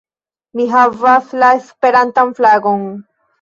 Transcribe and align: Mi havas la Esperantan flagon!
Mi 0.59 0.63
havas 0.71 1.27
la 1.43 1.51
Esperantan 1.59 2.33
flagon! 2.41 2.89